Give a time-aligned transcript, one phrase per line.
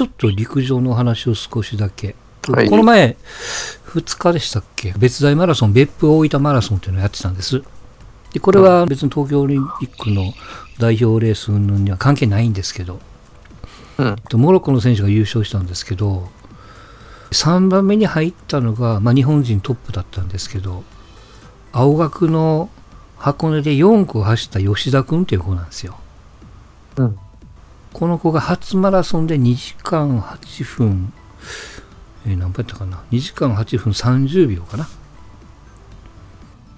[0.00, 2.16] ちょっと陸上の話を少しだけ。
[2.48, 3.18] はいこの前、
[3.88, 4.94] 2日でしたっけ？
[4.96, 7.62] 別大マラソン、別府大分マラソンっていうのをやってたんです。
[8.32, 10.32] で、これは別に東京オリンピックの
[10.78, 12.98] 代表レースには関係ないんですけど、
[13.98, 14.16] うん。
[14.30, 16.30] とモロッコの選手が優勝したんですけど、
[17.32, 20.82] 3番目に入ったのが、まあ、日本人トップだったんですけど、
[21.72, 22.70] 青学の
[23.18, 25.98] 箱根で4区を走った吉田君っていう子なんですよ。
[26.96, 27.18] うん。
[27.92, 31.12] この子が初マラソンで2時間8分、
[32.26, 34.88] えー何分やったかな ?2 時間8分30秒かな。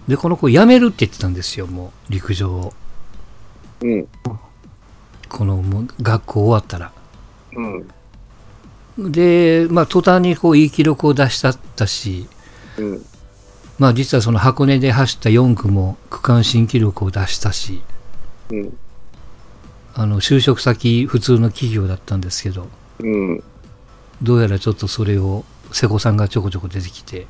[0.09, 2.73] で、この子辞めるって言ってたんですよ、もう陸上を。
[3.83, 4.09] うん。
[5.29, 6.93] このもう学校終わったら。
[7.55, 9.13] うん。
[9.13, 12.27] で、まあ、途端にこういい記録を出したったし、
[12.79, 13.05] うん。
[13.79, 17.83] まあ、実はその箱根で走った4区も区間新記録を出したし、
[18.51, 18.79] うん。
[19.95, 22.69] あの就職先普通の企業だったんですけど、
[23.01, 23.43] うん。
[24.23, 27.27] どうやらちょっとそれを瀬古さんがちょこちょこ出てきて、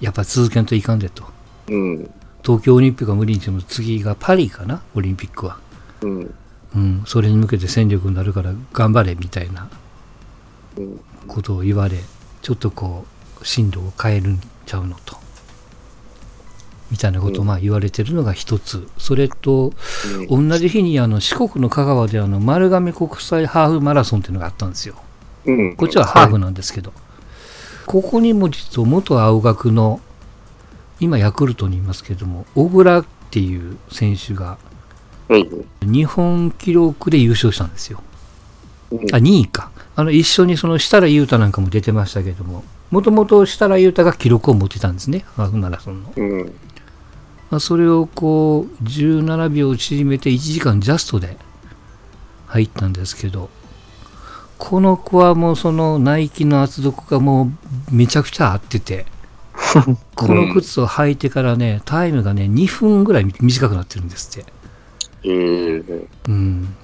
[0.00, 1.24] やっぱ続けんといかんでと。
[1.68, 2.10] うん。
[2.42, 5.58] 東京オリンピックは無理にしても次がパリかな、オリンピックは。
[6.02, 6.34] うん。
[6.74, 9.68] うん、それに向けて戦力になるから頑張れみたいな
[10.76, 11.00] うん。
[11.26, 11.98] ことを言われ、
[12.42, 13.04] ちょっとこ
[13.42, 15.19] う、進路を変えるんちゃうのと。
[16.90, 18.88] みたいなことをまあ言われてるのが一つ。
[18.98, 19.72] それと、
[20.28, 24.96] 同じ日にあの四国の香川であの丸亀国際ハーフマラソンっていうのがあったんですよ。
[25.46, 25.76] うん。
[25.76, 26.92] こっちはハーフなんですけど、
[27.86, 30.00] ここにも実は元青学の、
[30.98, 34.58] 今ヤクルトにいますけども、小倉っていう選手が
[35.30, 35.48] はい。
[35.82, 38.02] 日本記録で優勝したんですよ。
[38.90, 39.70] うんあ、2位か。
[39.94, 46.12] あの、一緒にその設楽悠太なんかも出てましたけども、もともと設楽悠太が記録を持ってたんですね、ハーフマラソンの。
[46.16, 46.52] うん。
[47.50, 51.36] まあ、それをこう、17秒縮めて1時間ジャストで
[52.46, 53.50] 入ったんですけど、
[54.56, 57.50] この子はもうそのナイキの厚底がも
[57.90, 59.06] うめちゃくちゃ合ってて、
[60.14, 64.52] この靴を履いてからね、タイムがね、2分ぐらい短くなってるんですって。
[65.24, 66.08] ええ。
[66.28, 66.74] うん。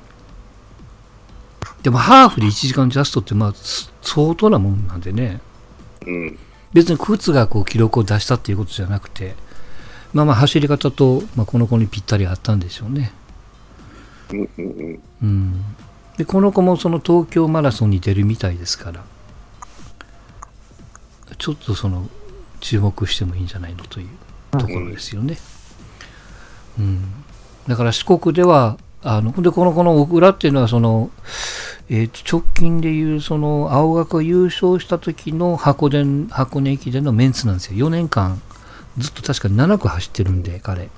[1.82, 5.41] でもハーフで1時間ジャストってまあす相当なもんなんでね、
[6.04, 6.38] うん。
[6.72, 9.36] 別に靴がこう記録を出したっていうことじゃなくて、
[10.12, 13.12] まあまあ走り方と、まあ、この子にぴったりあったんでしょうね。
[14.32, 14.48] うん。
[14.58, 15.02] うん。
[15.22, 15.64] うん。
[16.16, 19.04] で、この子もその東京マラソンに出るみたいですから、
[21.38, 22.08] ちょっとその
[22.60, 24.08] 注目してもいいんじゃないのという
[24.58, 25.36] ところですよね。
[26.78, 27.02] うん。
[27.68, 31.10] だから四国では、あの、ほんでこの子の小倉っていうのはその、
[31.88, 38.40] えーと直近でいうその青学が優勝した時の箱根箱根駅伝のメンツなんですよ4年間
[38.98, 40.88] ずっと確か7区走ってるんで彼。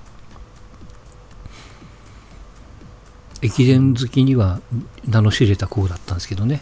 [3.40, 4.60] 駅伝好きには
[5.06, 6.60] 名の知れた子だったんですけどね。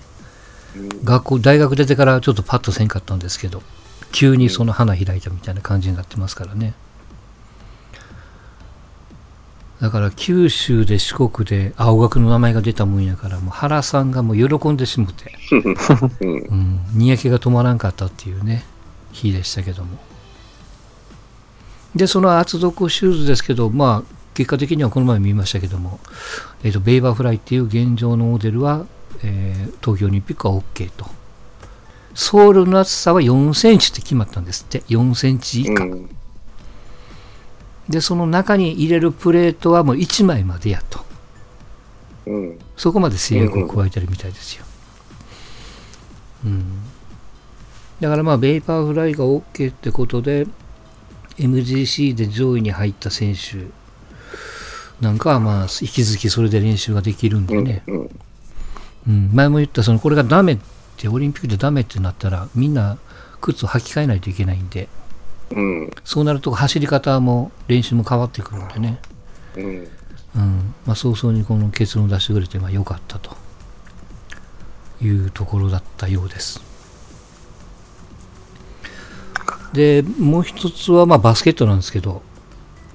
[1.04, 3.62] 学校大学出てからちょっとパッとせんかったんですけど
[4.12, 6.74] 急にその花開いたみたいな感じになってますからね。
[9.80, 15.32] だから九州で四国で青学の名前が出たもんやからもう原さんがもう喜んでしもて、
[16.20, 16.38] うん。
[16.38, 18.64] うん、にやけが止まらんかったっていうね
[19.12, 19.98] 日でしたけども
[21.96, 25.98] でその厚底シューズですけどまあ結果的にはこの前見ましたけども、
[26.62, 28.86] えー、とベイバーフライっていう現状のモデルは、
[29.22, 31.06] えー東京オリンピックは OK と
[32.14, 36.10] ソールの厚さは4センチって決まったんですって4センチ以下、うん。
[37.88, 41.04] でその中に入れるプレートはもう1枚までやと
[42.26, 42.58] うん。
[42.76, 44.64] そこまで制約を加えてるみたいですよ。
[46.44, 46.64] うん。
[48.00, 50.46] だからまあ、ベイパーフライが OK ってことで、
[51.38, 53.66] MGC で上位に入った選手
[55.00, 57.82] なんかはまあ、引き続きそれで練習ができるんでね。
[57.86, 58.10] うん。
[59.08, 59.30] うん。
[59.32, 60.58] 前も言った、その、これがダメっ
[60.96, 62.96] て、オリンピックでダメってなったら、みんな
[63.40, 64.88] 靴を履き替えないといけないんで、
[65.50, 65.90] うん。
[66.04, 68.98] そうなると走り方も練習も変わってくるんでね。
[69.56, 69.88] うん。
[70.36, 73.34] うんまあ、早々にこの結論を出してくれてまあ良かったと
[75.00, 76.60] いうところだったようです。
[79.76, 82.22] で、もう一つはまあバスケットなんですけど、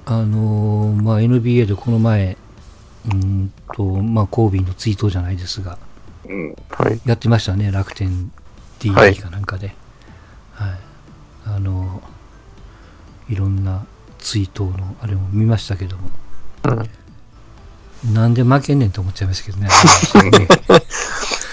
[0.04, 2.36] あのーまあ、NBA でこの前、
[3.06, 5.78] うーんと、まあ、コービーの追悼じゃないですが、
[6.28, 6.56] うん。
[6.70, 7.00] はい。
[7.06, 9.74] やってましたね、楽天はい DD かなんかで。
[10.52, 10.78] はい。
[11.46, 13.86] あのーいろんな
[14.18, 16.10] 追悼のあれも見ましたけども、
[16.64, 18.12] うん。
[18.14, 19.68] なんで負けんねんと思っちゃいましたけど ね。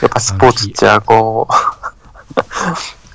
[0.01, 1.53] やっぱスポーツっちゃ、こう、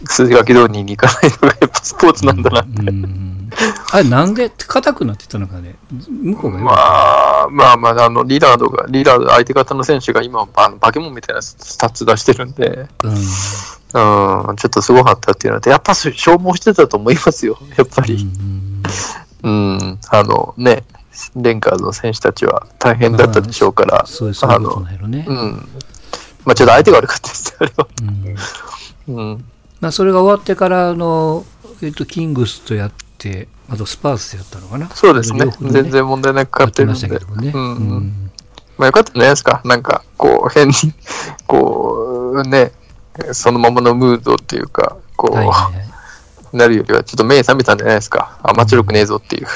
[0.06, 2.82] 数字書き通りにいかないのがやっぱスポーツなんだなって。
[2.82, 3.34] うん
[3.92, 5.76] あれなんで硬くなってたのかね
[6.08, 18.28] 向こうがよまあ、まあまあ、あの、リラードが、リラード、相手方の選手が今、あのバケモンみたいなスタッツ出してるんで、うんうん、ちょっとすごかったっていうので、やっぱ消耗してたと思いますよ、 やっぱうんり。
[19.44, 20.84] うん、あのね、
[21.36, 25.24] レイカーズの選手たちは大変だったでしょうから、そういうそういうことなんやろね。
[25.28, 25.68] うん。
[26.44, 27.86] まあちょっと相手が悪かったです、あれは。
[29.06, 29.44] うんうん。
[29.84, 31.44] まあ、それが終わってからあの、
[31.82, 34.88] えっと、キングスとやって、あとスパースでやったのかな？
[34.88, 35.50] そうですね両。
[35.50, 37.18] 方で全然問題なく勝ってるんでましたけ。
[37.18, 37.52] どもね。
[37.54, 38.30] うんうん
[38.78, 39.60] まあよかったんじゃないですか？
[39.64, 40.74] なんか、こう、変に、
[41.46, 42.72] こう、ね、
[43.32, 45.82] そのままのムードっていうか、こう、はいはいは
[46.54, 46.56] い。
[46.56, 48.38] なるよりは、ちょっと目覚めたんじゃないですか？
[48.42, 49.46] あ、間違くねえぞっていう。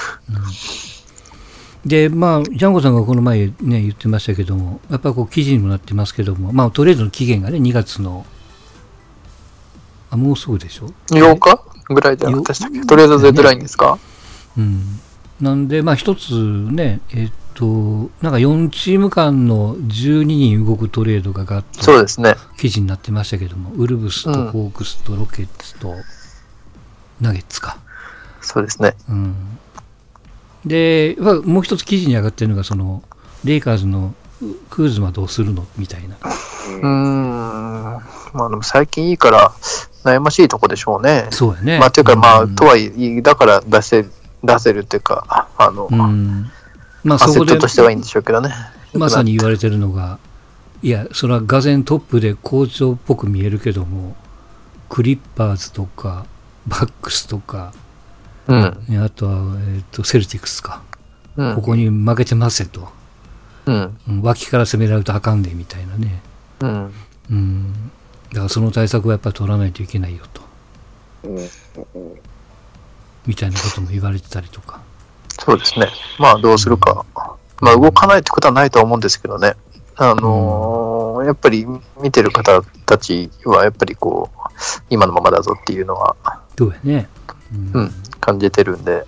[1.85, 8.25] で、まあ、ジャンゴさんがこの前ね、言ってましたけども、やっぱりこう記事にもなってますけども、まあ、トレードの期限がね、2月の、
[10.11, 11.63] あ、もうすぐでしょ？8日？
[11.91, 13.99] ぐらいでしたっけとりあえずデッドラインですか？
[14.57, 15.01] うん。
[15.41, 22.35] なんで、まあ、一つね、えっと、なんか4チーム間の12人動くトレードがガッとそうですね。
[22.59, 25.95] 記事になってましたけども、ウルブスとうんホークスとロケッツと
[27.21, 27.79] ナゲッツか。
[28.41, 28.95] そうですね。
[29.09, 29.35] うん。
[30.65, 33.03] で、まあもう一つ記事に上がってるのが、その、
[33.45, 34.15] レイカーズの
[34.71, 35.67] クーズマどうするの？
[35.77, 36.17] みたいな。
[36.17, 38.01] うーん。
[38.35, 39.53] まあでも最近いいから
[40.05, 41.27] 悩ましいとこでしょうね。
[41.31, 41.79] そうやね。
[41.79, 44.07] まあというかまあ、うんとはいえ、だから出せ、
[44.43, 46.51] 出せるっていうか、あの、うん。
[47.05, 48.51] まあアそこでとしてはいいんでしょうけどね。
[48.95, 50.19] まさに言われてるのが、
[50.83, 54.17] いや、それはがぜんトップで好調っぽく見えるけども、
[54.89, 56.25] クリッパーズとか、
[56.67, 57.73] バックスとか、
[58.47, 58.85] うん。
[58.89, 60.83] ねあとは、えっとセルティクスか、
[61.37, 61.55] うん。
[61.57, 62.89] ここに負けてますよと、
[63.67, 63.99] うん。
[64.09, 66.23] うん脇から攻められるとあかんでみたいなね、
[66.61, 66.93] うん。
[67.31, 67.91] うん、
[68.31, 70.43] だからその対策はやっぱり取らないといけないよと、
[71.25, 71.49] うん
[73.27, 74.81] みたいなことも言われてたりとか、
[75.39, 75.89] そうですね。
[76.19, 77.05] まあどうするか。
[77.61, 79.55] まあ動かないってことはないとは思うんですけどね。
[79.97, 81.67] あのーやっぱり
[82.01, 84.39] 見てる方たちはやっぱりこう、
[84.89, 86.17] 今のままだぞっていうのは、
[86.57, 87.09] どうやね。
[87.53, 89.05] うんうん、感じてるんで、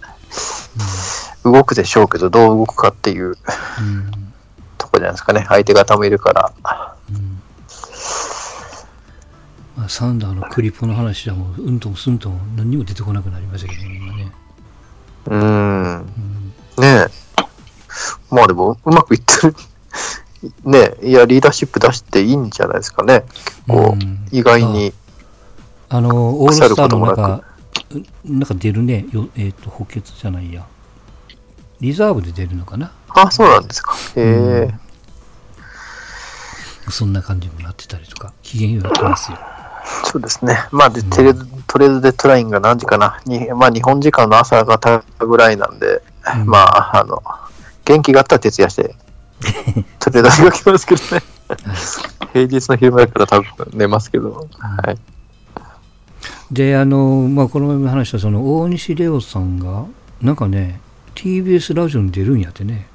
[1.44, 3.34] 動くでしょうけど、どう動くかっていううん
[4.76, 5.44] とこじゃないですかね。
[5.48, 6.52] 相手方もいるから。
[9.80, 14.32] うんまあ、サンダーのクリポの話はもううんともすんとも何にも出てこなくなりましたけどね今ね、
[15.26, 15.98] うーん。
[15.98, 16.06] うん
[16.78, 17.08] ねえ。
[18.30, 19.54] まあでも、うまくいってる。
[20.64, 23.24] ねえ、いや、リーダーシップ出していいんじゃないですかね。
[23.44, 24.92] 結構、うん意外に。
[25.88, 27.42] あのオールスターの中
[28.24, 30.64] なんか出るねよえっ、と補欠じゃないや
[31.80, 33.96] リザーブで出るのかなあ、そうなんですか。
[34.14, 34.74] へえ。
[36.90, 39.38] そんな感じになってたりとか機嫌よくやってますよ
[40.04, 40.58] そうですね。
[40.70, 41.34] まあ、で、テレ
[41.66, 43.20] トレードデッドラインが何時かな。
[43.26, 46.02] にまあ、日本時間の朝方ぐらいなんで、
[46.36, 47.22] うんまあ、あの、
[47.84, 48.94] 元気があったら徹夜して、
[49.98, 51.22] トレードが来ますけどね。
[52.32, 54.46] 平日の昼間だから多分寝ますけど。
[54.58, 54.98] はい。
[56.50, 59.86] であのまあこの前も話したその大西レオさんが
[60.20, 60.80] なんかね
[61.14, 62.88] TBS ラジオに出るんやってね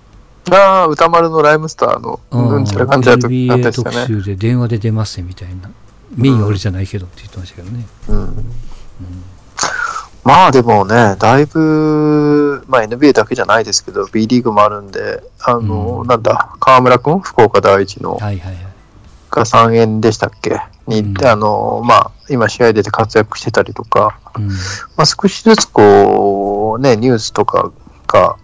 [0.51, 3.95] ああ、歌丸のライムスターの、うんちゃらかんちゃらとなっ NBA てましたね。
[3.95, 5.71] 特集で電話で出ますみたいな
[6.15, 8.45] メインは俺じゃないけどって言ってましたけどね、うん。
[10.23, 16.07] まあでもね、だいぶ、まあ NBA だけじゃないですけど、B リーグもあるんで、あの、うん。
[16.07, 18.65] なんだ、河村くん福岡第一の、はいはいはい。
[19.29, 20.61] が3円でしたっけ？
[20.87, 21.31] に行って、うん。
[21.31, 24.47] あの、まあ、今試合出て活躍してたりとか、うん。
[24.47, 24.53] ま
[24.99, 27.71] あ、少しずつこう、ね、ニュースとか
[28.07, 28.37] が、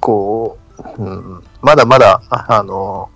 [0.00, 0.58] こ
[0.98, 3.08] う、うん、まだまだ、ああの、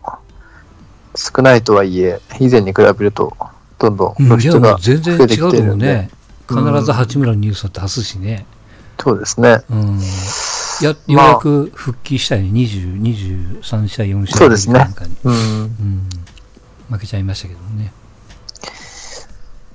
[1.20, 3.36] 少ないとはいえ、以前に比べると、
[3.78, 6.10] どんどん露出がう全然増えてきてるんで、
[6.48, 6.72] 思うね。
[6.72, 8.46] 必ず八村のニュースは出すしね。
[8.98, 9.58] そうですね。
[9.70, 10.00] うん。
[10.82, 12.48] やようまあやく復帰したよね。
[12.48, 13.02] 20、
[13.60, 14.36] 23試合、4試合。
[14.38, 14.86] そうですね
[15.24, 15.34] うん。
[15.34, 16.08] うん。
[16.90, 17.92] 負けちゃいましたけどね。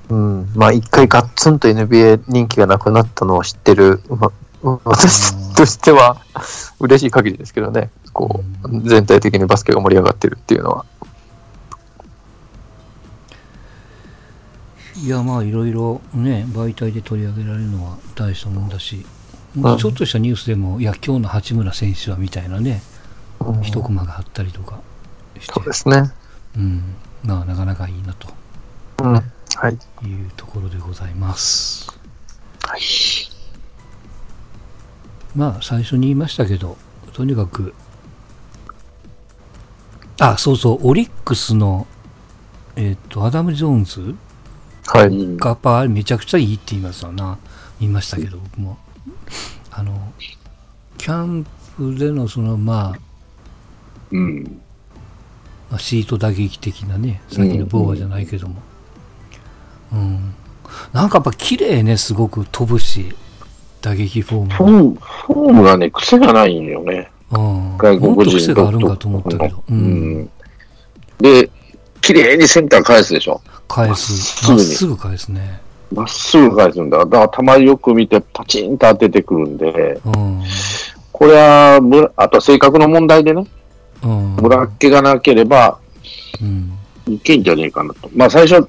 [0.09, 0.51] うん。
[0.55, 4.31] まあ、一回ガッツンと NBA 人気がなくなったのを知ってる、ま
[4.63, 6.17] 私としては
[6.79, 7.91] 嬉しい限りですけどね。
[8.13, 10.85] こう、全体的にバスケが盛り上がってるっていうのは。
[15.05, 19.05] いや、まあ、いろいろね、媒体で取り上げられるのは大したもんだし、
[19.55, 22.81] んちょっとしたニュースでも、いや、今日の八村選手はみたいなね、
[23.39, 24.79] うん一コマがあったりとか
[25.39, 26.12] して、そうですね。
[26.57, 26.95] うん。
[27.24, 28.29] まあ、なかなかいいなと
[29.03, 29.13] うん。
[29.13, 29.21] は
[29.69, 29.74] い。
[30.07, 31.88] いうところでございます。
[32.63, 32.81] はい。
[35.35, 36.77] まあ最初に言いましたけど、
[37.13, 37.75] とにかく、
[40.19, 41.85] あ、そうそう、オリックスの、
[42.75, 44.15] えっ、と、アダム・ジョーンズ
[44.85, 45.07] はい。
[45.07, 47.37] うんがやっぱめちゃくちゃいいって言いますわな。
[47.79, 48.77] 言いましたけど、僕も。
[49.71, 50.13] あの、
[50.97, 52.99] キャンプでのその、まあ、
[54.11, 54.61] うん。
[55.69, 58.61] まあシート打撃的なね、さっきのボーアじゃないけども。
[59.91, 60.33] うん。
[60.93, 63.15] なんかやっぱ綺麗ね、すごく飛ぶし、
[63.81, 67.11] 打撃フォームフォーム、フォームがね、癖がないんよね。
[67.31, 67.39] が。
[67.39, 67.77] うん。
[67.77, 69.63] 外ほんと国人癖があるんかと思ったけど。
[69.69, 69.73] う。
[69.73, 70.29] うんん。
[72.13, 73.41] で、綺麗にセンター返すでしょ？
[73.67, 74.50] 返す。
[74.50, 75.62] まっすぐにまっすぐ返すね。
[75.91, 76.97] まっすぐ返すんだ。
[77.00, 80.43] だから、たまによく見て、パチンと当ててくるんで、うん。
[81.12, 83.45] これは、むあとは性格の問題でね、
[84.03, 84.35] うん。
[84.35, 85.79] ムラっ気がなければ、
[86.41, 86.71] うん。
[87.07, 88.09] いけんじゃねえかなと。
[88.15, 88.67] まあ、最初、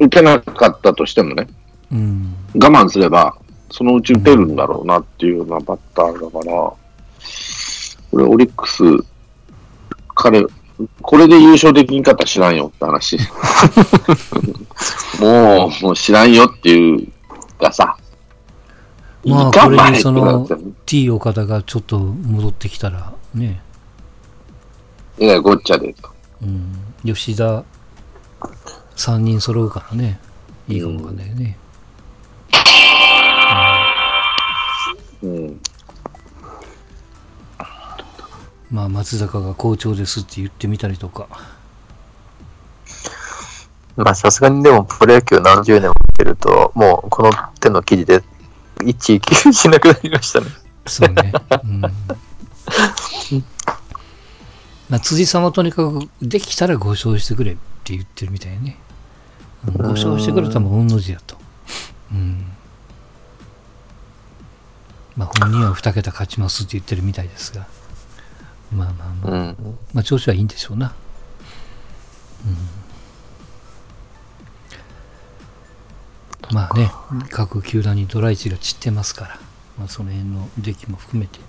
[0.00, 1.48] 打てなかったとしてもね、
[1.90, 2.34] うん。
[2.54, 3.36] 我慢すれば、
[3.70, 6.78] そのうち打てるんだろうなっていうようなバッターだから、こ
[8.12, 8.82] れ、オリックス、
[10.14, 10.42] 彼、
[11.02, 13.18] これで優勝できんかったら知らんよって話。
[15.20, 17.08] もう、もう知らんよっていう
[17.58, 17.96] かさ。
[19.24, 20.48] まあ、これにその
[20.86, 23.60] T 岡田がちょっと戻ってきたら、ね。
[25.18, 26.10] えらいごっちゃでと。
[26.42, 26.78] うん。
[27.04, 27.64] 吉田、
[28.96, 30.20] 3人揃うからね。
[30.68, 31.58] いいかもわかんないよね。
[35.22, 35.60] うん。
[38.70, 41.28] まあ、松坂が好調ですって言ってみたりとか。
[43.96, 48.22] まあさすがにでもプロ野球何十年も見てると、もうこの手の記事で
[48.84, 50.46] 一位級しなくなりましたね。
[50.86, 51.32] そうね。
[51.64, 51.80] うん。
[54.88, 58.78] まあ、辻さんはとにかく、できたら5勝してくれって言ってるみたいね。
[59.66, 61.36] うん、5勝してくれたらもう御の字やと。
[62.12, 62.46] うん。
[65.16, 67.66] まあ、本人は2桁勝ちますって言ってるみたいですが。
[68.72, 69.78] まあまあまあ、うん。
[69.94, 70.94] まあ、調子はいいんでしょうな。
[76.50, 76.54] うん。
[76.54, 76.90] まあね、
[77.30, 79.38] 各球団にドライチが散ってますから、
[79.78, 81.40] まあ、その辺の出来も含めて、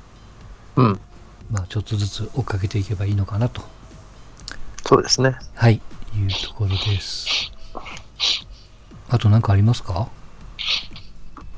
[0.76, 1.00] うん。
[1.52, 3.62] まあ、ちょっとずつ追っかけていけばいいのかなと、
[4.86, 5.36] そうですね。
[5.56, 5.82] はい、
[6.16, 7.52] いうところです。
[9.10, 10.10] あと何かありますか？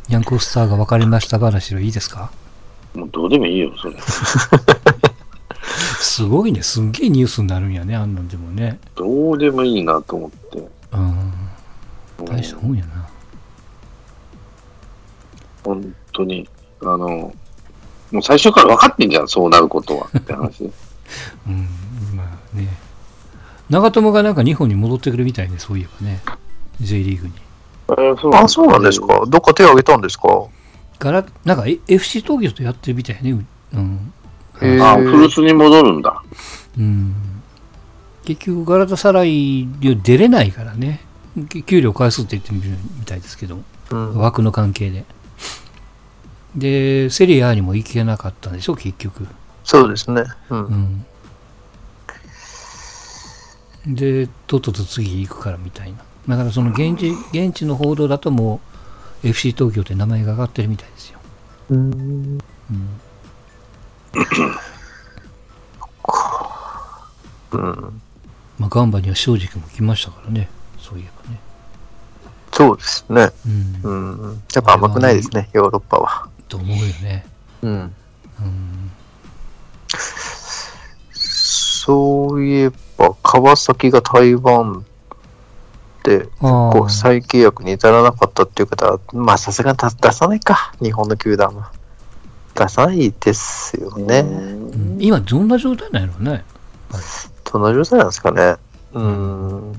[0.09, 2.31] ヤンコスターが分かりました話はいいですか？
[2.93, 3.95] もうどうでもいいよ、それ。
[6.01, 8.79] すごいね、すんげえニュースになるんやね、あんなんでもね。
[8.95, 10.67] どうでもいいなと思って。
[10.93, 11.01] うん、
[12.19, 13.07] うん大したもんやな。
[15.63, 16.47] 本当に、
[16.81, 17.33] あの、も
[18.19, 20.07] う最初から分かってんじゃん、そうなることは。
[20.17, 20.63] って話。
[21.47, 21.67] うん、
[22.15, 22.67] まあね。
[23.69, 26.21] 長友がなんか日本に戻ってくるみたいね、そういえばね。
[26.79, 27.33] J リーグに。
[28.35, 29.23] あ、そうなんですか。
[29.27, 30.27] どっか手を挙げたんですか？
[30.99, 33.45] から、なんかえ FC 東京とやってるみたいね。
[33.73, 34.13] うん。
[34.61, 36.21] あ、古巣に戻るんだ。
[36.77, 37.15] うん。
[38.23, 41.01] 結局、ガラタサライで出れないからね。
[41.49, 43.59] 給給料返すって言ってみるみたいですけど、
[43.91, 44.17] うん。
[44.17, 45.05] 枠の関係で。
[46.55, 49.25] で、セリアにも行けなかったんでしょ、結局。
[49.63, 50.23] そうですね。
[50.49, 50.55] う。
[50.55, 51.05] うん
[53.87, 53.95] ん。
[53.95, 55.97] で、とっとと次行くからみたいな。
[56.27, 58.59] だからその現地、現地の報道だとも
[59.23, 61.19] う FC 東京って名前が上がってるみたいですよ。
[61.69, 61.91] うん。
[61.91, 62.39] うん。
[67.51, 68.01] うん。
[68.59, 70.49] まあ、ガンバには正直も来ましたからね。
[70.79, 71.39] そういえばね。
[72.53, 73.29] そうですね。
[73.83, 74.23] うん。
[74.23, 74.41] うん。
[74.53, 76.27] やっぱ甘くないですね、ヨーロッパは。
[76.47, 77.25] と思うよね。
[77.61, 77.71] うん。
[77.71, 78.91] うん。
[81.13, 84.85] そういえば、川崎が台湾
[86.03, 86.71] で、ああ。
[86.71, 91.71] こう再契約に至らなかったっていう方は、まあさすがに出出さないか、日本の球団は。
[92.55, 94.19] 出さないですよね。
[94.19, 96.43] うん今どんな状態なんやろうね。
[97.51, 98.55] どんな状態なんですかね。
[98.93, 99.73] うん。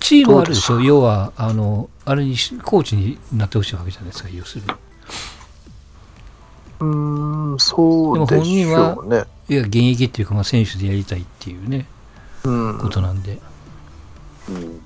[0.00, 4.72] チームはあるでしょ要は、あの、あれにし、コーチになってほしいわけじゃないですか、要するに。
[6.80, 9.24] うーん、そうでしょうね。
[9.48, 11.86] いや、現役っていうか、まあ、選手でやりたいっていうね、
[12.44, 12.78] うん。
[12.78, 13.38] ことなんで。
[14.48, 14.80] うん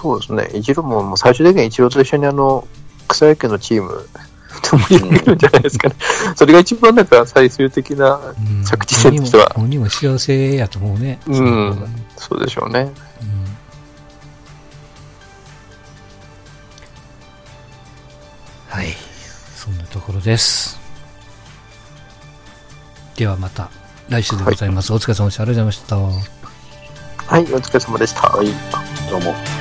[0.00, 0.48] そうですね。
[0.54, 2.68] 一郎ももう最終的に一郎と一緒にあの、
[3.08, 4.08] 草野球のチーム
[4.62, 5.96] と盛り上げるんじゃないですかね。
[6.36, 11.18] それが一番なんか最終的な、うん着地点としては本人も幸せやと思うね。
[11.26, 12.92] うん、そうでしょうね。
[13.22, 13.48] うん
[18.68, 18.94] はい。
[19.56, 20.78] そんなところです。
[23.16, 23.68] ではまた
[24.08, 24.92] 来週でございます。
[24.92, 25.42] お疲れ様でした。
[25.42, 26.28] ありがとうございました。
[27.26, 28.28] はい、お疲れ様でした。
[28.28, 28.46] はい、
[29.10, 29.57] どうも。